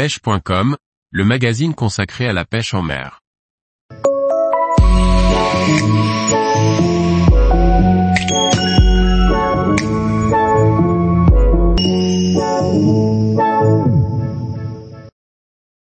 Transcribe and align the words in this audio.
pêche.com, 0.00 0.78
le 1.10 1.24
magazine 1.26 1.74
consacré 1.74 2.26
à 2.26 2.32
la 2.32 2.46
pêche 2.46 2.72
en 2.72 2.80
mer. 2.80 3.20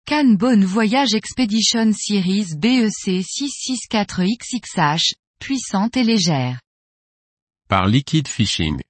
Cannes 0.05 0.37
Bonne 0.37 0.67
Voyage 0.67 1.15
Expedition 1.15 1.91
Series 1.95 2.49
BEC 2.59 3.23
664XXH, 3.23 5.15
puissante 5.41 5.97
et 5.97 6.05
légère. 6.05 6.61
Par 7.71 7.87
Liquid 7.87 8.29
Fishing. 8.29 8.83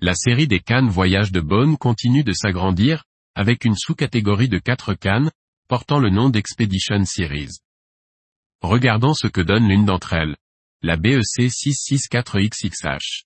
La 0.00 0.14
série 0.14 0.46
des 0.46 0.60
cannes 0.60 0.90
voyage 0.90 1.32
de 1.32 1.40
Bonne 1.40 1.78
continue 1.78 2.24
de 2.24 2.34
s'agrandir, 2.34 3.04
avec 3.40 3.64
une 3.64 3.74
sous-catégorie 3.74 4.50
de 4.50 4.58
4 4.58 4.92
cannes, 4.92 5.30
portant 5.66 5.98
le 5.98 6.10
nom 6.10 6.28
d'Expedition 6.28 7.06
Series. 7.06 7.48
Regardons 8.60 9.14
ce 9.14 9.28
que 9.28 9.40
donne 9.40 9.66
l'une 9.66 9.86
d'entre 9.86 10.12
elles. 10.12 10.36
La 10.82 10.98
BEC 10.98 11.22
664XXH. 11.24 13.22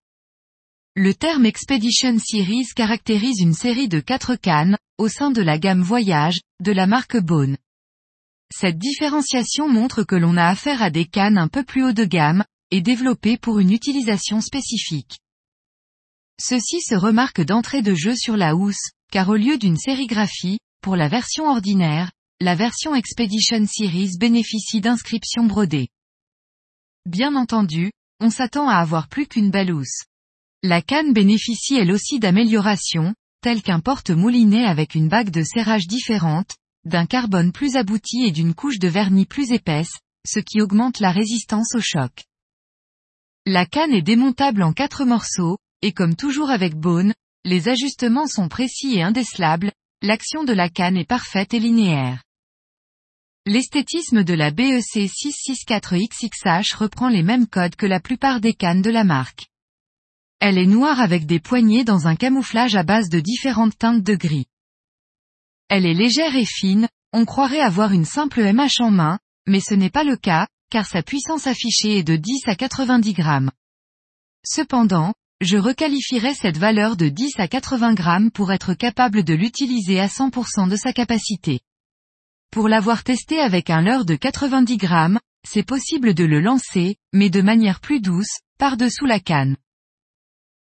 Le 0.95 1.15
terme 1.15 1.47
Expedition 1.47 2.17
Series 2.21 2.69
caractérise 2.77 3.41
une 3.41 3.55
série 3.55 3.89
de 3.89 3.99
4 3.99 4.37
cannes, 4.37 4.79
au 4.99 5.09
sein 5.09 5.33
de 5.33 5.43
la 5.43 5.59
gamme 5.59 5.83
Voyage, 5.83 6.39
de 6.61 6.71
la 6.71 6.87
marque 6.87 7.17
Bone. 7.17 7.57
Cette 8.55 8.79
différenciation 8.79 9.69
montre 9.69 10.05
que 10.05 10.15
l'on 10.15 10.37
a 10.37 10.47
affaire 10.47 10.81
à 10.81 10.91
des 10.91 11.07
cannes 11.07 11.39
un 11.39 11.49
peu 11.49 11.65
plus 11.65 11.83
haut 11.83 11.93
de 11.93 12.05
gamme, 12.05 12.45
et 12.71 12.83
développées 12.83 13.37
pour 13.37 13.59
une 13.59 13.73
utilisation 13.73 14.41
spécifique. 14.41 15.19
Ceci 16.41 16.81
se 16.83 16.95
remarque 16.95 17.41
d'entrée 17.41 17.83
de 17.83 17.97
jeu 17.97 18.15
sur 18.15 18.37
la 18.37 18.55
housse, 18.55 18.93
car 19.11 19.29
au 19.29 19.37
lieu 19.37 19.59
d'une 19.59 19.77
sérigraphie, 19.77 20.59
pour 20.81 20.97
la 20.97 21.09
version 21.09 21.49
ordinaire, 21.49 22.11
la 22.41 22.55
version 22.55 22.95
Expedition 22.95 23.65
Series 23.67 24.19
bénéficie 24.19 24.81
d'inscriptions 24.81 25.45
brodées. 25.45 25.89
Bien 27.07 27.37
entendu, 27.37 27.93
on 28.21 28.31
s'attend 28.31 28.69
à 28.69 28.77
avoir 28.77 29.09
plus 29.09 29.27
qu'une 29.27 29.51
belle 29.51 29.73
housse. 29.73 30.05
La 30.63 30.83
canne 30.83 31.13
bénéficie 31.13 31.77
elle 31.77 31.93
aussi 31.93 32.19
d'améliorations, 32.19 33.15
telles 33.43 33.63
qu'un 33.63 33.81
porte-moulinet 33.81 34.65
avec 34.65 34.95
une 34.95 35.09
bague 35.09 35.31
de 35.31 35.43
serrage 35.43 35.87
différente, 35.87 36.57
d'un 36.85 37.07
carbone 37.07 37.53
plus 37.53 37.77
abouti 37.77 38.25
et 38.25 38.31
d'une 38.31 38.55
couche 38.55 38.79
de 38.79 38.89
vernis 38.89 39.27
plus 39.27 39.53
épaisse, 39.53 39.99
ce 40.27 40.41
qui 40.41 40.61
augmente 40.61 41.01
la 41.01 41.13
résistance 41.13 41.75
au 41.75 41.81
choc. 41.81 42.25
La 43.47 43.67
canne 43.67 43.93
est 43.93 44.03
démontable 44.03 44.63
en 44.63 44.73
quatre 44.73 45.05
morceaux, 45.05 45.59
et 45.83 45.93
comme 45.93 46.17
toujours 46.17 46.49
avec 46.49 46.75
Bone, 46.75 47.13
les 47.45 47.69
ajustements 47.69 48.27
sont 48.27 48.49
précis 48.49 48.97
et 48.97 49.03
indécelables, 49.03 49.73
l'action 50.03 50.45
de 50.45 50.53
la 50.53 50.69
canne 50.69 50.97
est 50.97 51.09
parfaite 51.09 51.53
et 51.55 51.61
linéaire. 51.61 52.23
L'esthétisme 53.47 54.25
de 54.25 54.33
la 54.33 54.51
BEC 54.51 54.83
664XXH 54.83 56.77
reprend 56.77 57.11
les 57.11 57.23
mêmes 57.23 57.47
codes 57.47 57.77
que 57.77 57.85
la 57.85 58.01
plupart 58.01 58.41
des 58.41 58.55
cannes 58.55 58.81
de 58.81 58.91
la 58.91 59.05
marque. 59.05 59.49
Elle 60.41 60.57
est 60.57 60.67
noire 60.67 61.01
avec 61.01 61.27
des 61.27 61.41
poignées 61.41 61.85
dans 61.85 62.07
un 62.07 62.17
camouflage 62.17 62.75
à 62.77 62.83
base 62.83 63.11
de 63.11 63.21
différentes 63.21 63.77
teintes 63.77 64.03
de 64.03 64.15
gris. 64.15 64.47
Elle 65.69 65.85
est 65.85 65.95
légère 65.95 66.35
et 66.37 66.47
fine, 66.47 66.89
on 67.13 67.27
croirait 67.27 67.61
avoir 67.61 67.93
une 67.93 68.07
simple 68.07 68.43
MH 68.43 68.81
en 68.81 68.91
main, 68.91 69.19
mais 69.47 69.61
ce 69.61 69.75
n'est 69.75 69.91
pas 69.91 70.05
le 70.05 70.17
cas, 70.17 70.49
car 70.71 70.87
sa 70.87 71.03
puissance 71.03 71.47
affichée 71.47 71.99
est 71.99 72.03
de 72.03 72.17
10 72.17 72.49
à 72.49 72.57
90 72.57 73.13
grammes. 73.13 73.51
Cependant, 74.45 75.15
je 75.45 75.59
requalifierais 75.59 76.35
cette 76.35 76.57
valeur 76.57 76.97
de 76.97 77.09
10 77.09 77.39
à 77.39 77.49
80 77.49 77.95
grammes 77.95 78.31
pour 78.31 78.51
être 78.51 78.73
capable 78.73 79.23
de 79.23 79.35
l'utiliser 79.35 80.01
à 80.01 80.07
100% 80.07 80.69
de 80.69 80.77
sa 80.77 80.93
capacité. 80.93 81.61
Pour 82.51 82.69
l'avoir 82.69 83.05
testé 83.05 83.41
avec 83.41 83.69
un 83.69 83.83
leurre 83.83 84.07
de 84.07 84.17
90 84.17 84.77
grammes, 84.79 85.21
c'est 85.47 85.63
possible 85.63 86.15
de 86.15 86.25
le 86.25 86.41
lancer, 86.41 86.97
mais 87.13 87.29
de 87.29 87.43
manière 87.43 87.81
plus 87.81 88.01
douce, 88.01 88.39
par-dessous 88.59 89.05
la 89.05 89.21
canne. 89.21 89.57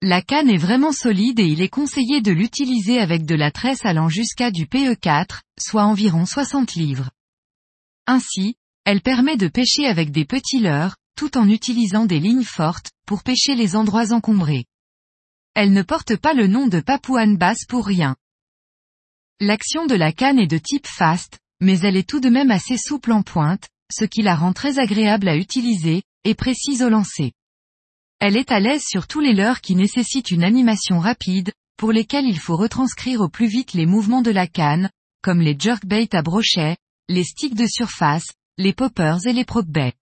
La 0.02 0.20
canne 0.20 0.50
est 0.50 0.58
vraiment 0.58 0.92
solide 0.92 1.40
et 1.40 1.46
il 1.46 1.62
est 1.62 1.68
conseillé 1.68 2.20
de 2.20 2.30
l'utiliser 2.30 3.00
avec 3.00 3.24
de 3.24 3.34
la 3.34 3.50
tresse 3.50 3.84
allant 3.86 4.08
jusqu'à 4.08 4.50
du 4.50 4.66
PE4, 4.66 5.40
soit 5.58 5.84
environ 5.84 6.26
60 6.26 6.74
livres. 6.74 7.10
Ainsi, 8.06 8.56
elle 8.84 9.00
permet 9.00 9.36
de 9.36 9.48
pêcher 9.48 9.86
avec 9.86 10.10
des 10.10 10.24
petits 10.24 10.60
leurres, 10.60 10.96
tout 11.18 11.36
en 11.36 11.48
utilisant 11.48 12.04
des 12.04 12.20
lignes 12.20 12.44
fortes, 12.44 12.92
pour 13.04 13.24
pêcher 13.24 13.56
les 13.56 13.74
endroits 13.74 14.12
encombrés. 14.12 14.66
Elle 15.54 15.72
ne 15.72 15.82
porte 15.82 16.14
pas 16.14 16.32
le 16.32 16.46
nom 16.46 16.68
de 16.68 16.78
Papouane 16.78 17.36
basse 17.36 17.64
pour 17.68 17.84
rien. 17.84 18.14
L'action 19.40 19.86
de 19.86 19.96
la 19.96 20.12
canne 20.12 20.38
est 20.38 20.46
de 20.46 20.58
type 20.58 20.86
fast, 20.86 21.40
mais 21.60 21.80
elle 21.80 21.96
est 21.96 22.08
tout 22.08 22.20
de 22.20 22.28
même 22.28 22.52
assez 22.52 22.78
souple 22.78 23.10
en 23.10 23.24
pointe, 23.24 23.66
ce 23.92 24.04
qui 24.04 24.22
la 24.22 24.36
rend 24.36 24.52
très 24.52 24.78
agréable 24.78 25.28
à 25.28 25.36
utiliser, 25.36 26.04
et 26.22 26.36
précise 26.36 26.84
au 26.84 26.88
lancer. 26.88 27.32
Elle 28.20 28.36
est 28.36 28.52
à 28.52 28.60
l'aise 28.60 28.84
sur 28.86 29.08
tous 29.08 29.18
les 29.18 29.34
leurres 29.34 29.60
qui 29.60 29.74
nécessitent 29.74 30.30
une 30.30 30.44
animation 30.44 31.00
rapide, 31.00 31.52
pour 31.76 31.90
lesquels 31.90 32.26
il 32.26 32.38
faut 32.38 32.56
retranscrire 32.56 33.22
au 33.22 33.28
plus 33.28 33.48
vite 33.48 33.72
les 33.72 33.86
mouvements 33.86 34.22
de 34.22 34.30
la 34.30 34.46
canne, 34.46 34.88
comme 35.22 35.40
les 35.40 35.58
jerkbaits 35.58 36.14
à 36.14 36.22
brochet, 36.22 36.76
les 37.08 37.24
sticks 37.24 37.56
de 37.56 37.66
surface, 37.66 38.28
les 38.56 38.72
poppers 38.72 39.26
et 39.26 39.32
les 39.32 39.44
proc-baits. 39.44 39.94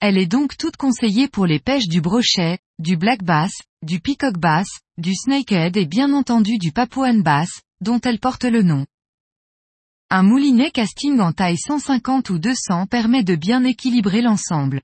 Elle 0.00 0.18
est 0.18 0.26
donc 0.26 0.56
toute 0.58 0.76
conseillée 0.76 1.28
pour 1.28 1.46
les 1.46 1.58
pêches 1.58 1.88
du 1.88 2.00
brochet, 2.00 2.58
du 2.78 2.96
black 2.96 3.22
bass, 3.22 3.52
du 3.82 4.00
peacock 4.00 4.36
bass, 4.36 4.68
du 4.98 5.14
snakehead 5.14 5.76
et 5.76 5.86
bien 5.86 6.12
entendu 6.12 6.58
du 6.58 6.70
papouane 6.70 7.22
bass, 7.22 7.48
dont 7.80 8.00
elle 8.00 8.20
porte 8.20 8.44
le 8.44 8.62
nom. 8.62 8.86
Un 10.10 10.22
moulinet 10.22 10.70
casting 10.70 11.18
en 11.20 11.32
taille 11.32 11.58
150 11.58 12.30
ou 12.30 12.38
200 12.38 12.86
permet 12.86 13.24
de 13.24 13.34
bien 13.34 13.64
équilibrer 13.64 14.22
l'ensemble. 14.22 14.82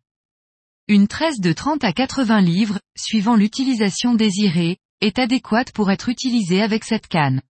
Une 0.89 1.07
tresse 1.07 1.41
de 1.41 1.53
30 1.53 1.85
à 1.85 1.93
80 1.93 2.41
livres, 2.41 2.81
suivant 2.97 3.37
l'utilisation 3.37 4.15
désirée, 4.15 4.79
est 5.01 5.19
adéquate 5.19 5.73
pour 5.73 5.91
être 5.91 6.09
utilisée 6.09 6.63
avec 6.63 6.85
cette 6.85 7.07
canne. 7.07 7.43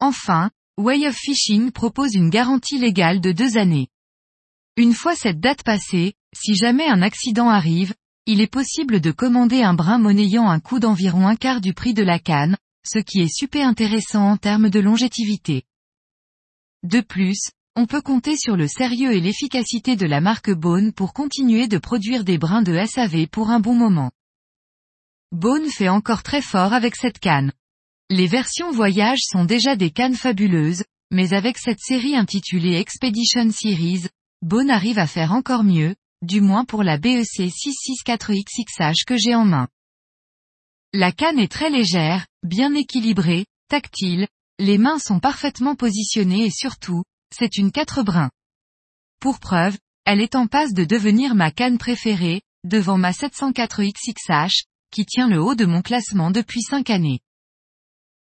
Enfin, 0.00 0.50
Way 0.78 1.08
of 1.08 1.16
Fishing 1.16 1.72
propose 1.72 2.14
une 2.14 2.30
garantie 2.30 2.78
légale 2.78 3.20
de 3.20 3.32
deux 3.32 3.56
années. 3.56 3.88
Une 4.76 4.94
fois 4.94 5.14
cette 5.14 5.40
date 5.40 5.62
passée, 5.62 6.14
si 6.34 6.54
jamais 6.54 6.86
un 6.88 7.02
accident 7.02 7.48
arrive, 7.48 7.94
il 8.26 8.40
est 8.40 8.52
possible 8.52 9.00
de 9.00 9.10
commander 9.10 9.62
un 9.62 9.74
brin 9.74 9.98
monnayant 9.98 10.48
un 10.48 10.60
coût 10.60 10.78
d'environ 10.78 11.26
un 11.26 11.36
quart 11.36 11.60
du 11.60 11.72
prix 11.72 11.94
de 11.94 12.02
la 12.02 12.18
canne, 12.18 12.56
ce 12.86 12.98
qui 12.98 13.20
est 13.20 13.34
super 13.34 13.66
intéressant 13.66 14.30
en 14.30 14.36
termes 14.36 14.70
de 14.70 14.80
longévité. 14.80 15.64
De 16.82 17.00
plus, 17.00 17.50
on 17.74 17.86
peut 17.86 18.02
compter 18.02 18.36
sur 18.36 18.56
le 18.56 18.68
sérieux 18.68 19.12
et 19.12 19.20
l'efficacité 19.20 19.96
de 19.96 20.06
la 20.06 20.20
marque 20.20 20.50
Bone 20.50 20.92
pour 20.92 21.12
continuer 21.12 21.68
de 21.68 21.78
produire 21.78 22.24
des 22.24 22.38
brins 22.38 22.62
de 22.62 22.76
SAV 22.84 23.26
pour 23.28 23.50
un 23.50 23.60
bon 23.60 23.74
moment. 23.74 24.10
Bone 25.32 25.68
fait 25.70 25.88
encore 25.88 26.22
très 26.22 26.42
fort 26.42 26.72
avec 26.72 26.96
cette 26.96 27.18
canne. 27.18 27.52
Les 28.10 28.26
versions 28.26 28.72
voyage 28.72 29.20
sont 29.22 29.44
déjà 29.44 29.76
des 29.76 29.90
cannes 29.90 30.16
fabuleuses, 30.16 30.84
mais 31.10 31.32
avec 31.32 31.58
cette 31.58 31.80
série 31.80 32.16
intitulée 32.16 32.76
Expedition 32.76 33.50
Series, 33.50 34.06
Bone 34.42 34.70
arrive 34.70 34.98
à 34.98 35.06
faire 35.06 35.32
encore 35.32 35.64
mieux, 35.64 35.94
du 36.22 36.40
moins 36.40 36.64
pour 36.64 36.82
la 36.82 36.98
BEC 36.98 37.26
664XXH 37.26 39.04
que 39.06 39.16
j'ai 39.16 39.34
en 39.34 39.44
main. 39.44 39.68
La 40.92 41.12
canne 41.12 41.38
est 41.38 41.52
très 41.52 41.70
légère, 41.70 42.26
bien 42.42 42.74
équilibrée, 42.74 43.46
tactile, 43.68 44.26
les 44.58 44.78
mains 44.78 44.98
sont 44.98 45.20
parfaitement 45.20 45.76
positionnées 45.76 46.46
et 46.46 46.50
surtout, 46.50 47.04
c'est 47.34 47.58
une 47.58 47.70
4 47.70 48.02
brins. 48.02 48.30
Pour 49.20 49.38
preuve, 49.38 49.76
elle 50.04 50.20
est 50.20 50.34
en 50.34 50.46
passe 50.46 50.72
de 50.72 50.84
devenir 50.84 51.34
ma 51.34 51.50
canne 51.50 51.78
préférée, 51.78 52.42
devant 52.64 52.98
ma 52.98 53.12
704XXH, 53.12 54.64
qui 54.90 55.04
tient 55.04 55.28
le 55.28 55.42
haut 55.42 55.54
de 55.54 55.66
mon 55.66 55.82
classement 55.82 56.30
depuis 56.30 56.62
5 56.62 56.90
années. 56.90 57.20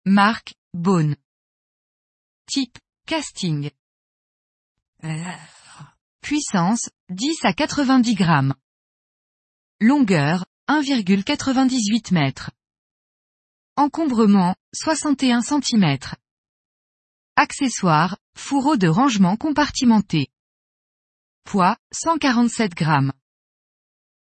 Marque, 0.04 0.54
Bone. 0.74 1.16
Type, 2.46 2.78
casting. 3.06 3.70
Puissance, 6.22 6.88
10 7.10 7.44
à 7.44 7.52
90 7.52 8.14
grammes. 8.14 8.54
Longueur, 9.80 10.46
1,98 10.68 12.14
mètres. 12.14 12.52
Encombrement, 13.76 14.54
61 14.72 15.42
cm. 15.42 15.98
Accessoires, 17.34 18.18
fourreau 18.36 18.76
de 18.76 18.86
rangement 18.86 19.36
compartimenté. 19.36 20.28
Poids, 21.42 21.76
147 21.92 22.72
grammes. 22.74 23.12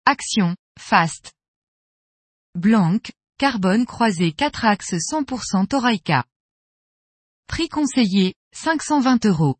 Action, 0.07 0.55
fast. 0.79 1.33
Blanc, 2.55 3.11
carbone 3.37 3.85
croisé 3.85 4.31
4 4.31 4.65
axes 4.65 4.95
100% 4.95 5.67
Toraika. 5.67 6.25
Prix 7.45 7.69
conseillé, 7.69 8.33
520 8.51 9.27
euros. 9.27 9.59